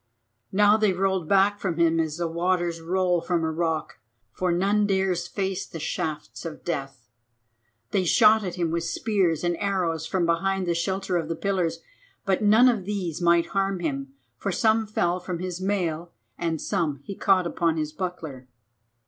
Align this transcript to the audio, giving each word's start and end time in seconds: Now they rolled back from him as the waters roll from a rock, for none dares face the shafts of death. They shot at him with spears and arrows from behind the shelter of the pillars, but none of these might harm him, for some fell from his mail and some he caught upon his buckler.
Now 0.51 0.77
they 0.77 0.93
rolled 0.93 1.29
back 1.29 1.59
from 1.59 1.77
him 1.77 1.99
as 1.99 2.17
the 2.17 2.27
waters 2.27 2.81
roll 2.81 3.21
from 3.21 3.43
a 3.43 3.51
rock, 3.51 3.99
for 4.31 4.51
none 4.51 4.87
dares 4.87 5.27
face 5.27 5.63
the 5.67 5.79
shafts 5.79 6.43
of 6.43 6.63
death. 6.65 7.07
They 7.91 8.03
shot 8.03 8.43
at 8.43 8.55
him 8.55 8.71
with 8.71 8.83
spears 8.83 9.43
and 9.43 9.55
arrows 9.57 10.07
from 10.07 10.25
behind 10.25 10.65
the 10.65 10.73
shelter 10.73 11.17
of 11.17 11.27
the 11.27 11.35
pillars, 11.35 11.81
but 12.25 12.41
none 12.41 12.67
of 12.67 12.85
these 12.85 13.21
might 13.21 13.49
harm 13.49 13.79
him, 13.79 14.15
for 14.39 14.51
some 14.51 14.87
fell 14.87 15.19
from 15.19 15.37
his 15.37 15.61
mail 15.61 16.11
and 16.35 16.59
some 16.59 17.01
he 17.03 17.13
caught 17.15 17.45
upon 17.45 17.77
his 17.77 17.91
buckler. 17.93 18.47